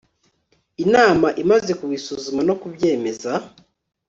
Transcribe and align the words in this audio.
inama 0.83 1.27
imaze 1.43 1.71
kubisuzuma 1.79 2.41
no 2.47 2.55
kubyemeza 2.61 3.31